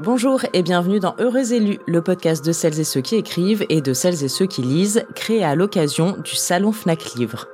[0.00, 3.80] Bonjour et bienvenue dans Heureux élus, le podcast de celles et ceux qui écrivent et
[3.80, 7.48] de celles et ceux qui lisent, créé à l'occasion du Salon Fnac Livre.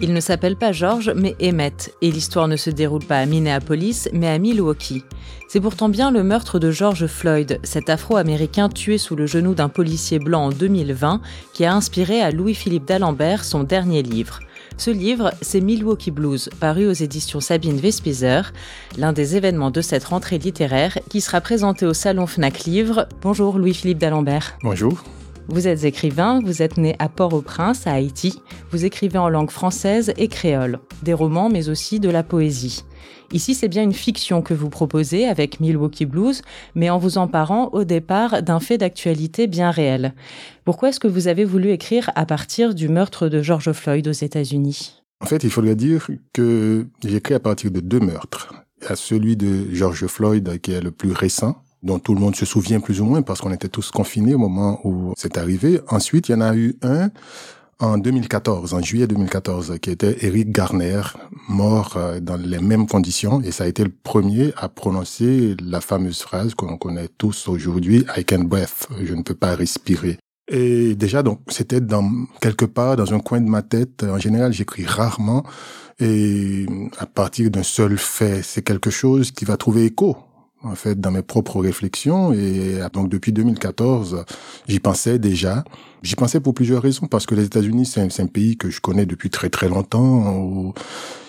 [0.00, 4.08] Il ne s'appelle pas George, mais Emmett, et l'histoire ne se déroule pas à Minneapolis,
[4.12, 5.04] mais à Milwaukee.
[5.48, 9.68] C'est pourtant bien le meurtre de George Floyd, cet Afro-Américain tué sous le genou d'un
[9.68, 11.20] policier blanc en 2020,
[11.52, 14.40] qui a inspiré à Louis-Philippe d'Alembert son dernier livre.
[14.78, 18.52] Ce livre, c'est Milwaukee Blues, paru aux éditions Sabine Vespizer,
[18.98, 23.08] l'un des événements de cette rentrée littéraire qui sera présenté au Salon Fnac Livre.
[23.22, 24.58] Bonjour Louis-Philippe d'Alembert.
[24.62, 25.02] Bonjour.
[25.48, 28.40] Vous êtes écrivain, vous êtes né à Port-au-Prince, à Haïti.
[28.72, 32.84] Vous écrivez en langue française et créole, des romans mais aussi de la poésie.
[33.32, 36.42] Ici, c'est bien une fiction que vous proposez avec Milwaukee Blues,
[36.74, 40.14] mais en vous emparant au départ d'un fait d'actualité bien réel.
[40.64, 44.12] Pourquoi est-ce que vous avez voulu écrire à partir du meurtre de George Floyd aux
[44.12, 45.02] États-Unis?
[45.20, 48.52] En fait, il faudrait dire que j'écris à partir de deux meurtres.
[48.90, 52.46] Il celui de George Floyd qui est le plus récent, dont tout le monde se
[52.46, 55.80] souvient plus ou moins parce qu'on était tous confinés au moment où c'est arrivé.
[55.88, 57.10] Ensuite, il y en a eu un
[57.78, 61.02] en 2014, en juillet 2014, qui était Eric Garner,
[61.48, 65.82] mort euh, dans les mêmes conditions, et ça a été le premier à prononcer la
[65.82, 70.18] fameuse phrase qu'on connaît tous aujourd'hui, I can breathe, je ne peux pas respirer.
[70.48, 72.08] Et déjà, donc, c'était dans
[72.40, 74.04] quelque part dans un coin de ma tête.
[74.04, 75.44] En général, j'écris rarement,
[75.98, 76.66] et
[76.98, 80.16] à partir d'un seul fait, c'est quelque chose qui va trouver écho
[80.62, 82.32] en fait dans mes propres réflexions.
[82.32, 84.24] Et donc depuis 2014
[84.68, 85.64] j'y pensais déjà.
[86.02, 87.06] J'y pensais pour plusieurs raisons.
[87.06, 90.74] Parce que les États-Unis c'est un, pays que je connais depuis très très longtemps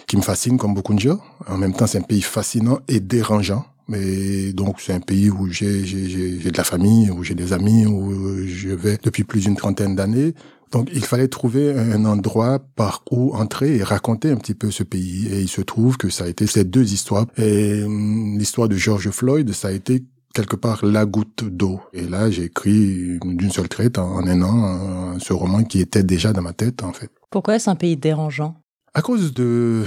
[0.08, 3.00] qui me fascine comme beaucoup de gens en même temps c'est un pays fascinant et
[3.00, 3.66] dérangeant.
[3.90, 8.46] Mais donc c'est un pays où j'ai de la famille où j'ai des amis où
[8.46, 10.34] je vais depuis plus d'une trentaine d'années
[10.72, 14.84] donc il fallait trouver un endroit par où entrer et raconter un petit peu ce
[14.84, 15.28] pays.
[15.28, 17.26] Et il se trouve que ça a été ces deux histoires.
[17.38, 21.80] Et hum, l'histoire de George Floyd, ça a été quelque part la goutte d'eau.
[21.94, 26.34] Et là, j'ai écrit d'une seule traite en un an ce roman qui était déjà
[26.34, 27.10] dans ma tête en fait.
[27.32, 28.56] Pourquoi est-ce un pays dérangeant?
[28.94, 29.84] À cause de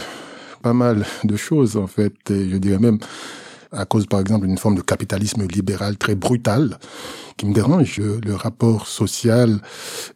[0.62, 2.15] pas mal de choses en fait.
[2.31, 2.99] Et je dirais même
[3.72, 6.78] à cause par exemple d'une forme de capitalisme libéral très brutal
[7.41, 9.61] qui me dérange, le rapport social.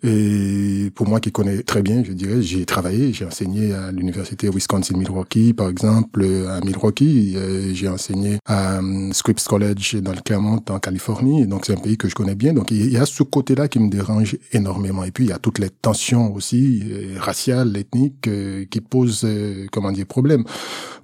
[0.03, 4.51] Et pour moi qui connais très bien, je dirais, j'ai travaillé, j'ai enseigné à l'université
[4.51, 7.34] Wisconsin-Milwaukee, par exemple, à Milwaukee.
[7.73, 11.47] J'ai enseigné à um, Scripps College dans le Clermont, en Californie.
[11.47, 12.53] Donc c'est un pays que je connais bien.
[12.53, 15.03] Donc il y a ce côté-là qui me dérange énormément.
[15.05, 19.25] Et puis il y a toutes les tensions aussi euh, raciales, ethniques, euh, qui posent,
[19.25, 20.45] euh, comment dire, problème.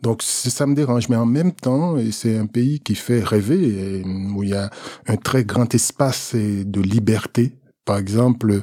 [0.03, 1.09] Donc ça me dérange.
[1.09, 4.03] Mais en même temps, c'est un pays qui fait rêver,
[4.35, 4.71] où il y a
[5.07, 7.57] un très grand espace de liberté.
[7.85, 8.63] Par exemple,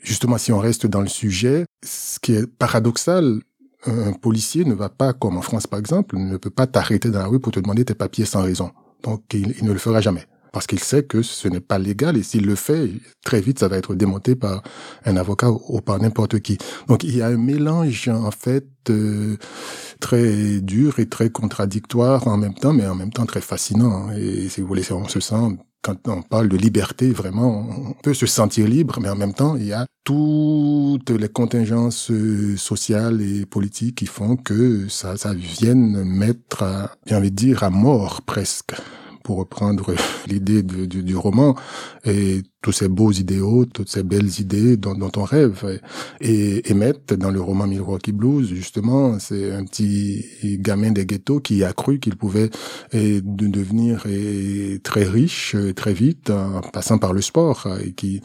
[0.00, 3.40] justement, si on reste dans le sujet, ce qui est paradoxal,
[3.86, 7.20] un policier ne va pas, comme en France par exemple, ne peut pas t'arrêter dans
[7.20, 8.70] la rue pour te demander tes papiers sans raison.
[9.02, 10.26] Donc, il, ne le fera jamais.
[10.52, 12.90] Parce qu'il sait que ce n'est pas légal et s'il le fait,
[13.24, 14.62] très vite, ça va être démonté par
[15.04, 16.58] un avocat ou par n'importe qui.
[16.88, 19.36] Donc, il y a un mélange, en fait, euh,
[20.00, 24.10] très dur et très contradictoire en même temps, mais en même temps très fascinant.
[24.10, 28.14] Et si vous voulez, on se sent quand on parle de liberté, vraiment, on peut
[28.14, 33.20] se sentir libre, mais en même temps, il y a toutes les contingences euh, sociales
[33.22, 36.64] et politiques qui font que ça, ça vienne mettre,
[37.06, 38.74] j'ai envie de dire, à mort presque
[39.22, 39.94] pour reprendre
[40.26, 41.54] l'idée du, du, roman,
[42.04, 45.80] et tous ces beaux idéaux, toutes ces belles idées dont, dont on rêve.
[46.20, 50.24] Et Emmett, dans le roman Milwaukee Blues, justement, c'est un petit
[50.58, 52.50] gamin des ghettos qui a cru qu'il pouvait
[52.92, 54.04] devenir
[54.82, 57.66] très riche très vite en passant par le sport.
[57.84, 58.20] Et qui,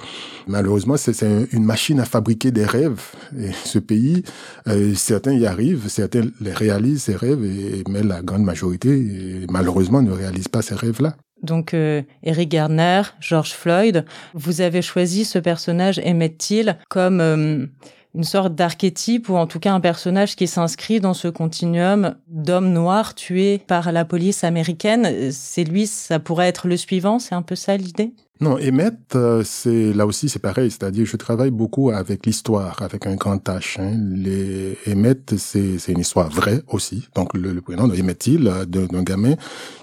[0.47, 1.21] malheureusement, c'est
[1.51, 3.01] une machine à fabriquer des rêves.
[3.37, 4.23] Et ce pays,
[4.67, 10.01] euh, certains y arrivent, certains les réalisent, ces rêves, et, mais la grande majorité, malheureusement,
[10.01, 14.05] ne réalise pas ces rêves-là donc euh, Eric Garner, George Floyd.
[14.33, 17.65] Vous avez choisi ce personnage Emmett Till comme euh,
[18.15, 22.71] une sorte d'archétype ou en tout cas un personnage qui s'inscrit dans ce continuum d'hommes
[22.71, 25.31] noirs tués par la police américaine.
[25.31, 28.13] C'est lui, ça pourrait être le suivant, c'est un peu ça l'idée?
[28.41, 33.07] Non, Emmett, euh, c'est là aussi c'est pareil, c'est-à-dire je travaille beaucoup avec l'histoire, avec
[33.07, 33.79] un grand H.
[33.79, 33.97] Hein.
[34.13, 34.77] Les
[35.37, 37.07] c'est c'est une histoire vraie aussi.
[37.15, 39.35] Donc le, le prénom de Emmett Till, euh, d'un gamin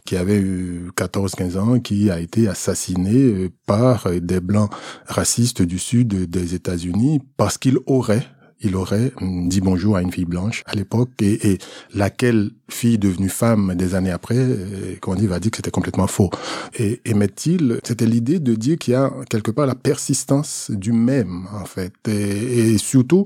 [0.05, 4.71] qui avait eu 14-15 ans, qui a été assassiné euh, par des blancs
[5.07, 8.27] racistes du sud des États-Unis parce qu'il aurait
[8.63, 11.59] il aurait hum, dit bonjour à une fille blanche à l'époque et,
[11.95, 16.07] laquelle fille devenue femme des années après, euh, on dit, va dire que c'était complètement
[16.07, 16.31] faux.
[16.79, 21.47] Et émet-il, c'était l'idée de dire qu'il y a quelque part la persistance du même,
[21.53, 21.93] en fait.
[22.09, 23.25] Et, surtout,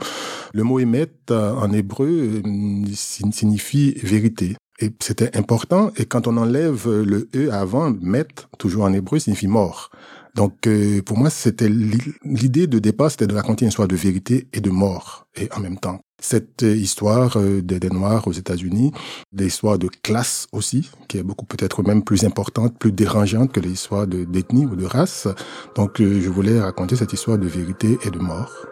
[0.52, 4.56] le mot émet en hébreu hum, signifie vérité.
[4.78, 5.90] Et c'était important.
[5.96, 8.26] Et quand on enlève le e avant, met,
[8.58, 9.90] toujours en hébreu, signifie mort.
[10.36, 14.46] Donc euh, pour moi, c'était l'idée de départ, c'était de raconter une histoire de vérité
[14.52, 15.98] et de mort, et en même temps.
[16.20, 18.92] Cette euh, histoire euh, des, Noirs aux États-Unis,
[19.32, 23.60] des histoires de classe aussi, qui est beaucoup peut-être même plus importante, plus dérangeante que
[23.60, 25.26] l'histoire d'ethnie ou de race.
[25.74, 28.66] Donc je voulais raconter cette histoire de vérité et de mort.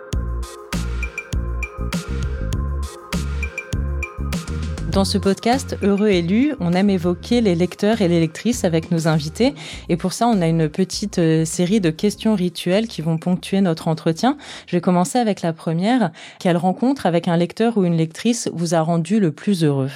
[4.94, 9.08] Dans ce podcast Heureux élu, on aime évoquer les lecteurs et les lectrices avec nos
[9.08, 9.52] invités.
[9.88, 13.61] Et pour ça, on a une petite euh, série de questions rituelles qui vont ponctuer
[13.61, 14.37] notre entretien.
[14.69, 16.12] Je vais commencer avec la première.
[16.38, 19.91] Quelle rencontre avec un lecteur ou une lectrice vous a rendu le plus heureux?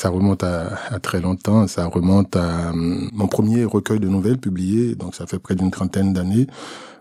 [0.00, 4.94] Ça remonte à, très longtemps, ça remonte à hum, mon premier recueil de nouvelles publié,
[4.94, 6.46] donc ça fait près d'une trentaine d'années.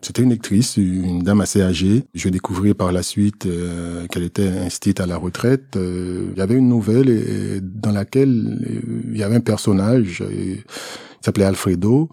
[0.01, 2.03] C'était une lectrice, une dame assez âgée.
[2.13, 5.77] Je découvris par la suite euh, qu'elle était instite à la retraite.
[5.77, 10.59] Euh, il y avait une nouvelle dans laquelle euh, il y avait un personnage qui
[11.21, 12.09] s'appelait Alfredo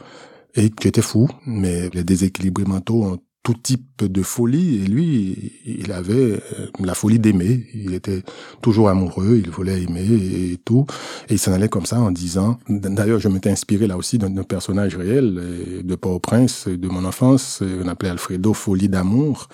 [0.55, 5.53] et qui était fou, mais les déséquilibres mentaux ont tout type de folie et lui
[5.65, 7.65] il avait euh, la folie d'aimer.
[7.75, 8.25] Il était
[8.61, 10.85] toujours amoureux il voulait aimer et tout.
[11.29, 14.43] Et il s'en allait comme ça en disant d'ailleurs je m'étais inspiré là aussi d'un
[14.43, 19.49] personnage réel euh, de Port-au-Prince de mon enfance euh, on appelait Alfredo folie d'amour.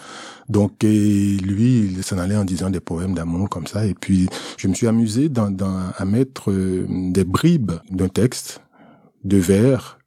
[0.48, 3.84] Donc et lui il s'en allait en disant des poèmes d'amour comme ça.
[3.84, 6.50] Et puis je me suis amusé dans, dans, à mettre
[6.88, 8.62] des bribes d'un texte
[9.22, 9.98] de vers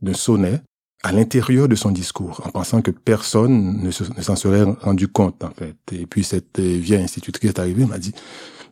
[0.00, 0.62] d'un sonnet
[1.04, 5.50] à l'intérieur de son discours, en pensant que personne ne, s'en serait rendu compte, en
[5.50, 5.76] fait.
[5.92, 8.14] Et puis cette euh, vieille institutrice est arrivée, m'a dit,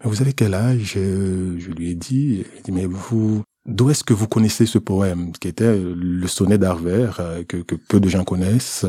[0.03, 0.95] mais vous avez quel âge?
[0.95, 5.77] Je lui ai dit, mais vous, d'où est-ce que vous connaissez ce poème, qui était
[5.77, 8.87] le sonnet d'Arver, euh, que, peu de gens connaissent.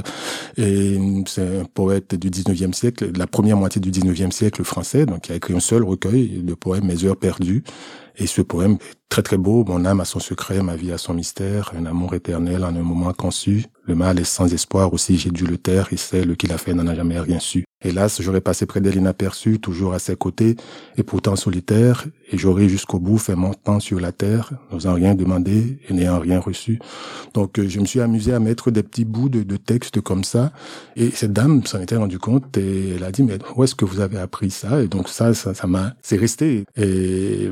[0.56, 0.98] Et
[1.28, 5.28] c'est un poète du 19e siècle, de la première moitié du 19e siècle français, donc
[5.28, 7.66] il a écrit un seul recueil de poèmes, Mes heures perdues.
[8.18, 9.64] Et ce poème est très très beau.
[9.68, 12.84] Mon âme a son secret, ma vie a son mystère, un amour éternel en un
[12.84, 13.66] moment conçu.
[13.86, 16.74] Le mal est sans espoir aussi, j'ai dû le taire, et celle qui l'a fait
[16.74, 17.66] n'en a jamais rien su.
[17.84, 20.56] Hélas, j'aurais passé près d'elle inaperçu, toujours à ses côtés,
[20.96, 25.16] et pourtant solitaire, et j'aurais jusqu'au bout fait mon temps sur la terre, n'osant rien
[25.16, 26.80] demander et n'ayant rien reçu.
[27.34, 30.54] Donc je me suis amusé à mettre des petits bouts de, de texte comme ça,
[30.96, 33.84] et cette dame s'en était rendue compte, et elle a dit, mais où est-ce que
[33.84, 34.82] vous avez appris ça?
[34.82, 36.64] Et donc ça, ça m'a, c'est resté.
[36.78, 37.50] Et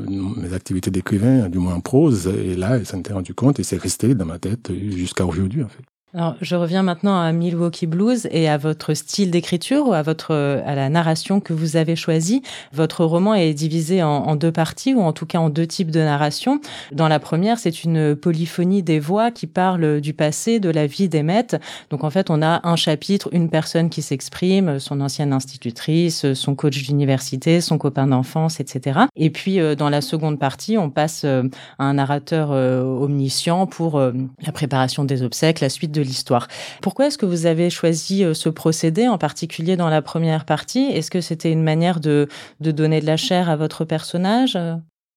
[0.54, 3.80] activités d'écrivain, du moins en prose, et là, elle s'en était rendue compte, et c'est
[3.80, 5.82] resté dans ma tête jusqu'à aujourd'hui, en fait.
[6.14, 10.34] Alors, je reviens maintenant à Milwaukee Blues et à votre style d'écriture ou à votre
[10.34, 12.42] à la narration que vous avez choisie.
[12.74, 16.00] Votre roman est divisé en, deux parties ou en tout cas en deux types de
[16.00, 16.60] narration.
[16.92, 21.08] Dans la première, c'est une polyphonie des voix qui parle du passé, de la vie
[21.08, 21.56] d'Emmett.
[21.88, 26.54] Donc en fait, on a un chapitre, une personne qui s'exprime, son ancienne institutrice, son
[26.54, 29.00] coach d'université, son copain d'enfance, etc.
[29.16, 31.44] Et puis euh, dans la seconde partie, on passe euh,
[31.78, 36.48] à un narrateur euh, omniscient pour la préparation des obsèques, la suite de l'histoire.
[36.80, 40.84] Pourquoi est-ce que vous avez choisi euh, ce procédé, en particulier dans la première partie?
[40.84, 42.28] Est-ce que c'était une manière de,
[42.60, 44.58] de donner de la chair à votre personnage?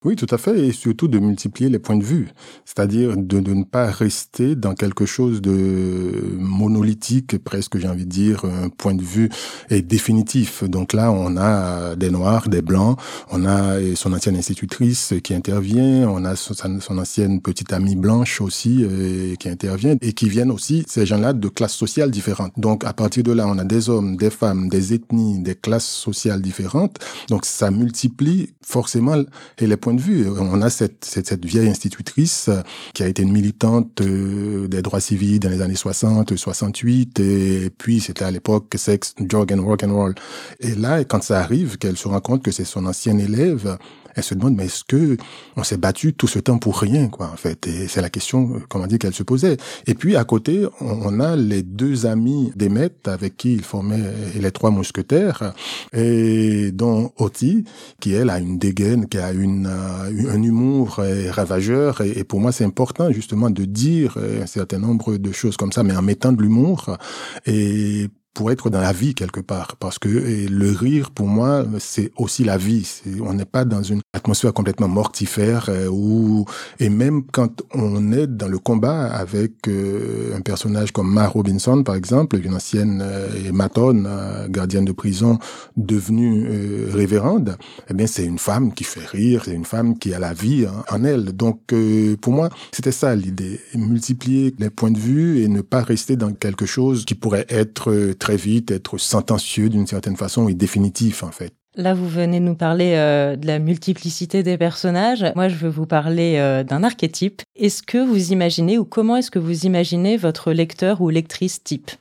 [0.05, 2.29] Oui, tout à fait, et surtout de multiplier les points de vue,
[2.63, 8.45] c'est-à-dire de, ne pas rester dans quelque chose de monolithique, presque j'ai envie de dire,
[8.45, 9.29] un point de vue
[9.71, 10.63] est définitif.
[10.63, 12.99] Donc là, on a des noirs, des blancs,
[13.31, 18.41] on a son ancienne institutrice qui intervient, on a son, son ancienne petite amie blanche
[18.41, 22.53] aussi euh, qui intervient, et qui viennent aussi, ces gens-là, de classes sociales différentes.
[22.57, 25.89] Donc à partir de là, on a des hommes, des femmes, des ethnies, des classes
[25.89, 26.99] sociales différentes.
[27.29, 29.15] Donc ça multiplie forcément
[29.57, 29.94] et les points
[30.39, 32.49] On a cette, cette, cette vieille institutrice
[32.93, 37.69] qui a été une militante euh, des droits civils dans les années 60, 68, et
[37.77, 40.15] puis c'était à l'époque sex, drug and rock and roll.
[40.59, 43.77] Et là, quand ça arrive, qu'elle se rend compte que c'est son ancien élève,
[44.15, 45.17] elle se demande mais est-ce que
[45.55, 47.67] on s'est battu tout ce temps pour rien quoi en fait?
[47.67, 49.57] Et c'est la question euh, comment dire qu'elle se posait.
[49.87, 54.01] Et puis à côté on a les deux amis d'Emmet avec qui il formait
[54.39, 55.53] les trois mousquetaires
[55.93, 57.65] et dont Oti
[57.99, 62.01] qui elle a une dégaine qui a une euh, un humour ravageur.
[62.01, 65.71] Et, pour moi c'est important justement de dire euh, un certain nombre de choses comme
[65.71, 66.97] ça mais en mettant de l'humour.
[67.45, 69.77] Et pour être dans la vie quelque part.
[69.77, 73.01] Parce que le rire, pour moi, c'est aussi la vie.
[73.21, 76.45] On n'est pas dans une atmosphère complètement mortifère euh, ou
[76.79, 81.83] et même quand on est dans le combat avec euh, un personnage comme Ma Robinson,
[81.83, 85.39] par exemple, une ancienne euh, matone, euh, gardienne de prison,
[85.77, 86.47] devenue
[86.91, 87.57] révérende,
[87.89, 90.65] eh bien, c'est une femme qui fait rire, c'est une femme qui a la vie
[90.89, 91.35] en elle.
[91.35, 91.73] Donc,
[92.21, 93.59] pour moi, c'était ça l'idée.
[93.73, 98.13] Multiplier les points de vue et ne pas rester dans quelque chose qui pourrait être
[98.33, 101.53] vite, être sentencieux d'une certaine façon et définitif en fait.
[101.77, 105.25] Là, vous venez nous parler euh, de la multiplicité des personnages.
[105.35, 107.41] Moi, je veux vous parler euh, d'un archétype.
[107.57, 111.91] Est-ce que vous imaginez ou comment est-ce que vous imaginez votre lecteur ou lectrice type?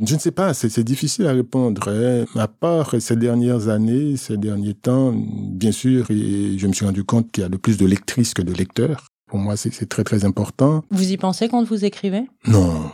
[0.00, 1.88] Je ne sais pas, c'est difficile à répondre.
[1.88, 2.24] Hein.
[2.36, 7.02] À part ces dernières années, ces derniers temps, bien sûr, et je me suis rendu
[7.02, 9.08] compte qu'il y a de plus de lectrices que de lecteurs.
[9.28, 10.84] Pour moi, c'est très très important.
[10.90, 12.22] Vous y pensez quand vous écrivez?
[12.46, 12.90] Non,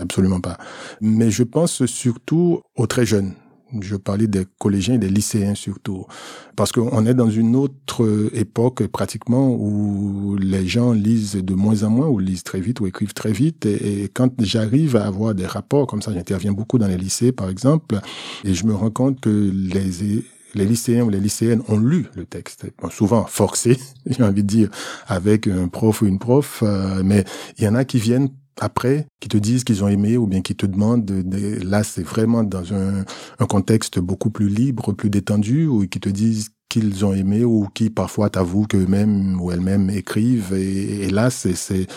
[0.00, 0.58] absolument pas.
[1.00, 3.34] Mais je pense surtout aux très jeunes.
[3.80, 6.04] Je parlais des collégiens et des lycéens surtout.
[6.56, 11.90] Parce qu'on est dans une autre époque pratiquement où les gens lisent de moins en
[11.90, 13.66] moins, ou lisent très vite, ou écrivent très vite.
[13.66, 17.48] Et, quand j'arrive à avoir des rapports comme ça, j'interviens beaucoup dans les lycées par
[17.48, 18.00] exemple,
[18.44, 22.24] et je me rends compte que les les lycéens ou les lycéennes ont lu le
[22.24, 24.68] texte, souvent forcé, j'ai envie de dire,
[25.06, 27.24] avec un prof ou une prof, euh, mais
[27.58, 30.42] il y en a qui viennent après, qui te disent qu'ils ont aimé ou bien
[30.42, 33.04] qui te demandent, de, là c'est vraiment dans un,
[33.48, 37.90] contexte beaucoup plus libre, plus détendu, ou qui te disent qu'ils ont aimé ou qui
[37.90, 40.54] parfois t'avouent qu'eux-mêmes ou elles-mêmes écrivent.
[40.54, 41.88] Et, là, c'est, c'est,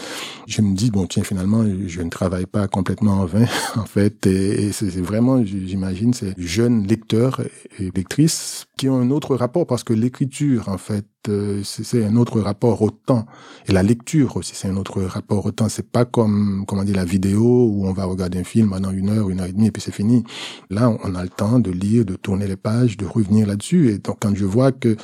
[0.47, 3.45] je me dis, bon, tiens, finalement, je ne travaille pas complètement en vain,
[3.75, 4.25] en fait.
[4.25, 7.41] Et, et c'est vraiment, j'imagine, ces jeunes lecteurs
[7.79, 11.05] et lectrices qui ont un autre rapport parce que l'écriture, en fait,
[11.63, 13.25] c'est un autre rapport au temps.
[13.67, 15.69] Et la lecture aussi, c'est un autre rapport au temps.
[15.69, 19.09] C'est pas comme, comment dire, la vidéo où on va regarder un film pendant une
[19.09, 20.23] heure, une heure et demie et puis c'est fini.
[20.69, 23.89] Là, on a le temps de lire, de tourner les pages, de revenir là-dessus.
[23.89, 24.95] Et donc, quand je vois que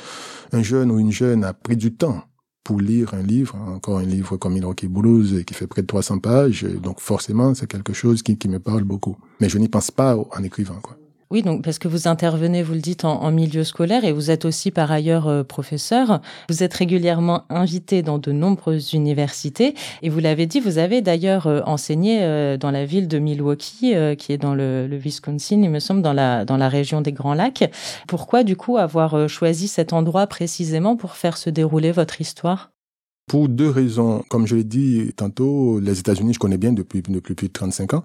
[0.52, 2.22] un jeune ou une jeune a pris du temps
[2.64, 6.18] pour lire un livre, encore un livre comme Milwaukee Blues qui fait près de 300
[6.18, 9.16] pages, donc forcément, c'est quelque chose qui, qui me parle beaucoup.
[9.40, 10.96] Mais je n'y pense pas en écrivant, quoi.
[11.32, 14.44] Oui, donc parce que vous intervenez, vous le dites, en, milieu scolaire et vous êtes
[14.44, 16.20] aussi par ailleurs euh, professeur.
[16.48, 21.46] Vous êtes régulièrement invité dans de nombreuses universités et vous l'avez dit, vous avez d'ailleurs
[21.46, 25.70] euh, enseigné euh, dans la ville de Milwaukee, qui est dans le, le, Wisconsin, il
[25.70, 27.70] me semble, dans la dans la région des Grands Lacs.
[28.08, 32.72] Pourquoi du coup avoir choisi cet endroit précisément pour faire se dérouler votre histoire?
[33.28, 34.24] Pour deux raisons.
[34.30, 37.94] Comme je l'ai dit tantôt, les États-Unis, je connais bien depuis depuis plus de 35
[37.94, 38.04] ans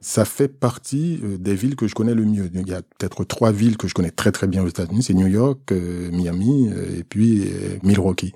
[0.00, 2.50] ça fait partie euh, des villes que je connais le mieux.
[2.54, 5.14] Il y a peut-être trois villes que je connais très très bien aux États-Unis, c'est
[5.14, 7.44] New York, euh, Miami euh, et puis
[7.82, 8.32] Milwaukee.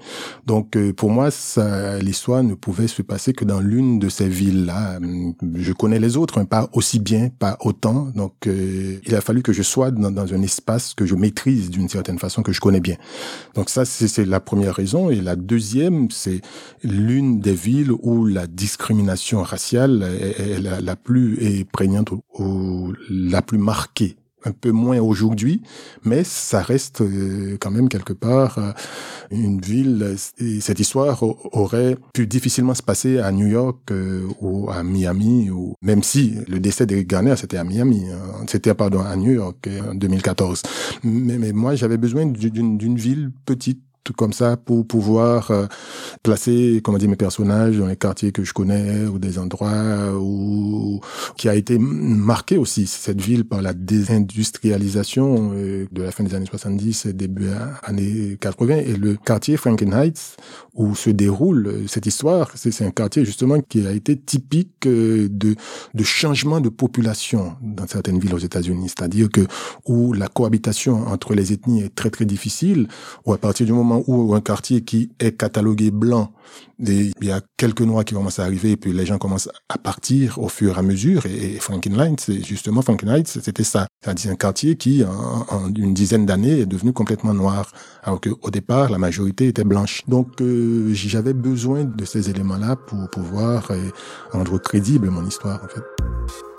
[0.47, 1.31] Donc pour moi,
[2.01, 4.99] l'histoire ne pouvait se passer que dans l'une de ces villes-là.
[5.55, 8.09] Je connais les autres, mais pas aussi bien, pas autant.
[8.15, 11.89] Donc il a fallu que je sois dans, dans un espace que je maîtrise d'une
[11.89, 12.97] certaine façon, que je connais bien.
[13.55, 15.11] Donc ça, c'est la première raison.
[15.11, 16.41] Et la deuxième, c'est
[16.83, 20.03] l'une des villes où la discrimination raciale
[20.39, 25.63] est, la, la plus prégnante ou, la plus marquée un peu moins aujourd'hui,
[26.05, 28.73] mais ça reste euh, quand même quelque part euh,
[29.31, 30.17] une ville.
[30.39, 35.49] Et cette histoire aurait pu difficilement se passer à New York euh, ou à Miami,
[35.49, 38.45] ou même si le décès d'Eric Garner c'était à Miami, hein.
[38.47, 40.63] c'était pardon à New York en 2014.
[41.05, 43.81] Mais, mais moi j'avais besoin d'une ville petite
[44.13, 45.67] comme ça pour pouvoir euh,
[46.23, 51.01] placer, comment dire, mes personnages dans les quartiers que je connais ou des endroits où
[51.37, 56.35] qui a été marqué aussi cette ville par la désindustrialisation euh, de la fin des
[56.35, 57.49] années 70 et début
[57.83, 60.37] années 80 et le quartier Frankenheights
[60.75, 65.55] où se déroule euh, cette histoire, c'est un quartier justement qui a été typique de
[65.95, 69.43] de changement de population dans certaines villes aux États-Unis, c'est-à-dire que
[69.87, 72.89] où la cohabitation entre les ethnies est très très difficile,
[73.25, 76.33] ou à partir du moment ou un quartier qui est catalogué blanc,
[76.79, 79.79] il y a quelques noirs qui commencent à arriver et puis les gens commencent à
[79.79, 81.27] partir au fur et à mesure.
[81.27, 83.87] Et, Frankenline, c'est justement Frankenline, c'était ça.
[84.03, 87.73] C'est-à-dire un quartier qui, en, une dizaine d'années, est devenu complètement noir,
[88.03, 90.03] alors qu'au départ, la majorité était blanche.
[90.09, 93.91] Donc, euh, j'avais besoin de ces éléments-là pour pouvoir euh,
[94.33, 96.54] rendre crédible mon histoire, en fait.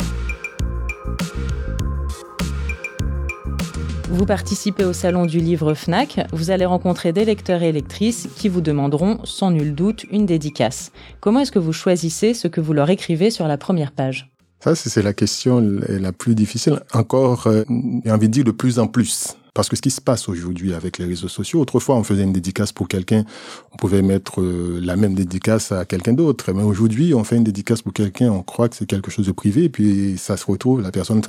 [4.09, 8.50] Vous participez au salon du livre FNAC, vous allez rencontrer des lecteurs et lectrices qui
[8.50, 10.91] vous demanderont sans nul doute une dédicace.
[11.21, 14.31] Comment est-ce que vous choisissez ce que vous leur écrivez sur la première page?
[14.63, 16.81] Ça, c'est la question la plus difficile.
[16.93, 17.63] Encore, euh,
[18.03, 20.74] j'ai envie de dire de plus en plus Parce que ce qui se passe aujourd'hui
[20.74, 23.24] avec les réseaux sociaux, autrefois on faisait une dédicace pour quelqu'un,
[23.71, 26.51] on pouvait mettre euh, la même dédicace à quelqu'un d'autre.
[26.53, 29.31] Mais aujourd'hui, on fait une dédicace pour quelqu'un, on croit que c'est quelque chose de
[29.31, 31.21] privé, et puis ça se retrouve, la personne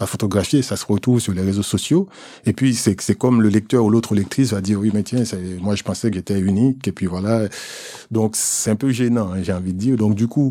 [0.00, 2.08] va photographier, ça se retrouve sur les réseaux sociaux.
[2.44, 5.22] Et puis c'est comme le lecteur ou l'autre lectrice va dire oui mais tiens,
[5.60, 7.46] moi je pensais que j'étais unique, et puis voilà.
[8.10, 9.96] Donc c'est un peu gênant, hein, j'ai envie de dire.
[9.96, 10.50] Donc du coup,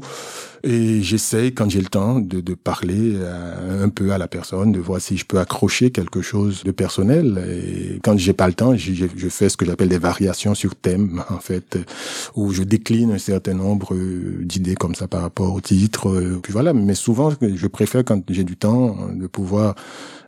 [0.63, 4.71] et j'essaye, quand j'ai le temps, de, de parler euh, un peu à la personne,
[4.71, 7.43] de voir si je peux accrocher quelque chose de personnel.
[7.47, 10.75] Et quand j'ai pas le temps, je, je fais ce que j'appelle des variations sur
[10.75, 11.77] thème, en fait,
[12.35, 13.95] où je décline un certain nombre
[14.41, 16.39] d'idées comme ça par rapport au titre.
[16.43, 19.75] Puis voilà, mais souvent, je préfère, quand j'ai du temps, de pouvoir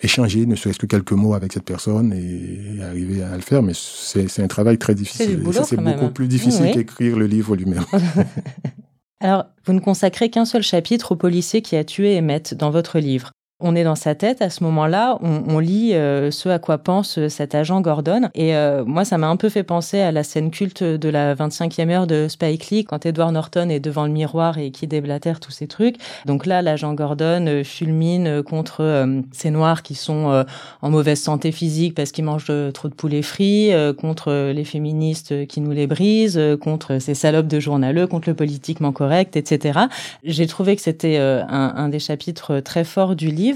[0.01, 3.63] échanger, ne serait-ce que quelques mots avec cette personne et arriver à le faire.
[3.63, 5.39] Mais c'est un travail très difficile.
[5.63, 6.11] C'est beaucoup hein.
[6.13, 7.85] plus difficile qu'écrire le livre lui-même.
[9.19, 12.99] Alors, vous ne consacrez qu'un seul chapitre au policier qui a tué Emmett dans votre
[12.99, 13.31] livre
[13.61, 17.17] on est dans sa tête à ce moment-là, on, lit euh, ce à quoi pense
[17.17, 18.29] euh, cet agent Gordon.
[18.33, 21.35] Et euh, moi, ça m'a un peu fait penser à la scène culte de la
[21.35, 25.39] 25e heure de Spike Lee, quand Edward Norton est devant le miroir et qui déblatère
[25.39, 25.97] tous ces trucs.
[26.25, 30.43] Donc là, l'agent Gordon fulmine contre ces noirs qui sont
[30.81, 35.61] en mauvaise santé physique parce qu'ils mangent trop de poulet frit, contre les féministes qui
[35.61, 39.79] nous les brisent, contre ces salopes de journaleux, contre le politiquement correct, etc.
[40.23, 43.50] J'ai trouvé que c'était un, un des chapitres très forts du livre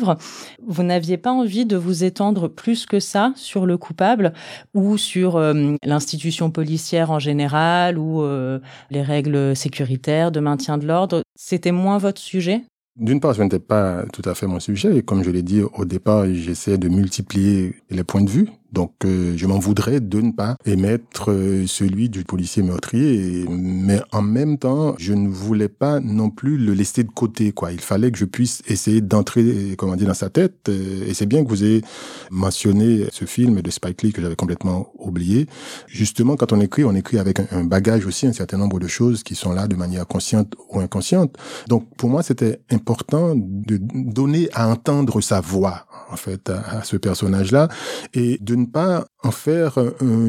[0.65, 4.33] vous n'aviez pas envie de vous étendre plus que ça sur le coupable
[4.73, 8.59] ou sur euh, l'institution policière en général ou euh,
[8.89, 11.21] les règles sécuritaires de maintien de l'ordre?
[11.35, 12.63] C'était moins votre sujet?
[12.97, 14.95] D'une part, ce n'était pas tout à fait mon sujet.
[14.95, 18.91] Et comme je l'ai dit au départ, j'essaie de multiplier les points de vue donc
[19.05, 24.21] euh, je m'en voudrais de ne pas émettre euh, celui du policier meurtrier, mais en
[24.21, 27.53] même temps, je ne voulais pas non plus le laisser de côté.
[27.53, 30.67] Quoi, il fallait que je puisse essayer d'entrer, comment dire, dans sa tête.
[30.67, 31.83] Euh, et c'est bien que vous ayez
[32.29, 35.47] mentionné ce film de Spike Lee que j'avais complètement oublié.
[35.87, 39.23] Justement, quand on écrit, on écrit avec un bagage aussi, un certain nombre de choses
[39.23, 41.37] qui sont là de manière consciente ou inconsciente.
[41.69, 46.97] Donc pour moi, c'était important de donner à entendre sa voix en fait à, ce
[46.97, 47.67] personnage-là.
[48.13, 49.79] Et de ne pas en faire,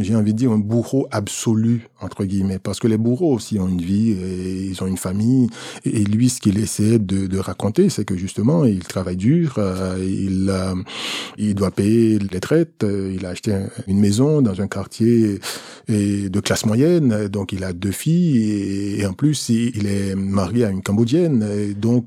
[0.01, 3.69] j'ai envie de dire, un bourreau absolu entre guillemets, parce que les bourreaux aussi ont
[3.69, 5.49] une vie, et ils ont une famille,
[5.85, 10.49] et lui, ce qu'il essaie de, raconter, c'est que justement, il travaille dur, euh, il
[10.49, 10.75] euh,
[11.37, 13.55] il doit payer les traites, euh, il a acheté
[13.87, 15.39] une maison dans un quartier
[15.89, 20.71] de classe moyenne, donc il a deux filles, et, en plus, il, est marié à
[20.71, 22.07] une Cambodgienne, donc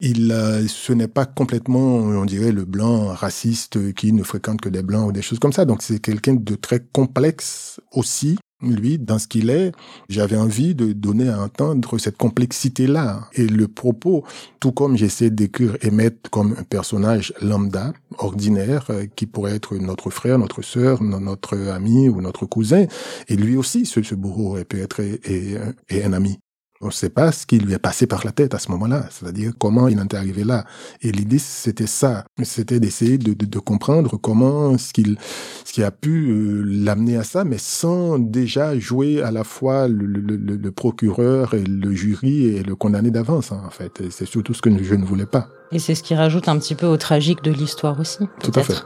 [0.00, 0.34] il,
[0.68, 5.08] ce n'est pas complètement, on dirait, le blanc raciste qui ne fréquente que des blancs
[5.08, 9.26] ou des choses comme ça, donc c'est quelqu'un de très complexe aussi lui, dans ce
[9.26, 9.72] qu'il est,
[10.08, 13.28] j'avais envie de donner à entendre cette complexité-là.
[13.32, 14.24] Et le propos,
[14.58, 20.10] tout comme j'essaie d'écrire Emmett comme un personnage lambda, ordinaire, euh, qui pourrait être notre
[20.10, 22.86] frère, notre sœur, notre ami ou notre cousin,
[23.28, 25.56] et lui aussi, ce, ce bourreau peut être et,
[25.88, 26.38] et un ami.
[26.82, 29.04] On ne sait pas ce qui lui est passé par la tête à ce moment-là,
[29.10, 30.64] c'est-à-dire comment il en est arrivé là.
[31.02, 35.18] Et l'idée, c'était ça, c'était d'essayer de, de, de, comprendre comment ce, qu'il,
[35.66, 39.88] ce qui a pu euh, l'amener à ça, mais sans déjà jouer à la fois
[39.88, 44.02] le, le, le, procureur et le jury et le condamné d'avance, hein, en fait.
[44.08, 45.48] c'est surtout ce que je ne voulais pas.
[45.72, 48.24] Et c'est ce qui rajoute un petit peu au tragique de l'histoire aussi.
[48.42, 48.82] Tout à fait.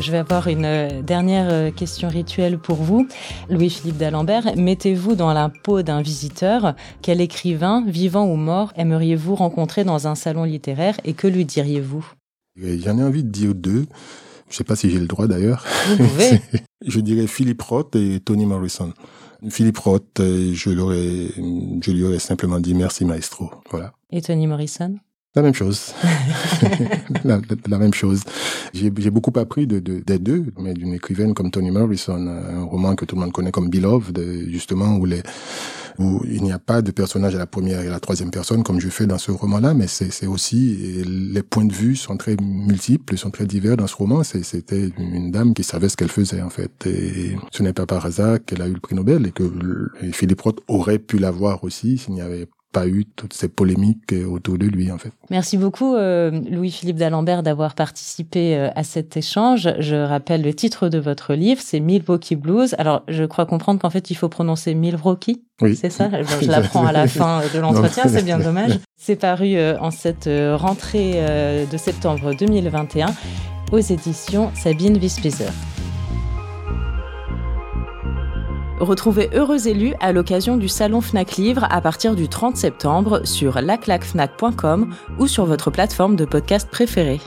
[0.00, 3.06] Je vais avoir une euh, dernière euh, question rituelle pour vous.
[3.50, 6.74] Louis-Philippe d'Alembert, mettez-vous dans la peau d'un visiteur.
[7.02, 12.06] Quel écrivain, vivant ou mort, aimeriez-vous rencontrer dans un salon littéraire et que lui diriez-vous?
[12.56, 13.86] J'en ai envie de dire deux.
[14.48, 15.66] Je ne sais pas si j'ai le droit d'ailleurs.
[15.88, 16.40] Vous pouvez.
[16.86, 18.94] je dirais Philippe Roth et Toni Morrison.
[19.50, 23.50] Philippe Roth, euh, je, je lui aurais simplement dit merci maestro.
[23.70, 23.92] Voilà.
[24.10, 24.96] Et Toni Morrison?
[25.36, 25.94] La même chose.
[27.24, 28.22] la, même chose.
[28.74, 32.96] J'ai beaucoup appris de, de, des deux, mais d'une écrivaine comme Toni Morrison, un roman
[32.96, 35.06] que tout le monde connaît comme Beloved, justement, où,
[36.24, 38.80] il n'y a pas de personnage à la première et à la troisième personne, comme
[38.80, 43.16] je fais dans ce roman-là, mais c'est aussi, les points de vue sont très multiples,
[43.16, 44.24] sont très divers dans ce roman.
[44.24, 46.86] C'était une dame qui savait ce qu'elle faisait, en fait.
[46.86, 49.44] Et ce n'est pas par hasard qu'elle a eu le prix Nobel et que
[50.12, 54.58] Philippe Roth aurait pu l'avoir aussi s'il n'y avait pas eu toutes ces polémiques autour
[54.58, 55.12] de lui en fait.
[55.30, 59.68] Merci beaucoup euh, Louis-Philippe d'Alembert d'avoir participé euh, à cet échange.
[59.78, 62.74] Je rappelle le titre de votre livre, c'est Milwaukee Blues.
[62.78, 65.42] Alors je crois comprendre qu'en fait il faut prononcer Milwaukee.
[65.60, 65.76] Oui.
[65.76, 66.08] C'est ça?
[66.40, 68.78] Je l'apprends à la fin de l'entretien, c'est bien dommage.
[68.96, 71.20] C'est paru euh, en cette rentrée
[71.70, 73.08] de septembre 2021
[73.72, 75.50] aux éditions Sabine Wispieser.
[78.80, 83.60] Retrouvez Heureux élus à l'occasion du salon Fnac Livre à partir du 30 septembre sur
[83.60, 87.20] laclacfnac.com ou sur votre plateforme de podcast préférée.